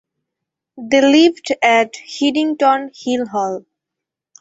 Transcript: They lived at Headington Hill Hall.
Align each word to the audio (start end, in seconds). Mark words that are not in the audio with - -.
They 0.81 0.99
lived 1.01 1.51
at 1.61 1.93
Headington 1.95 2.89
Hill 2.95 3.27
Hall. 3.27 3.65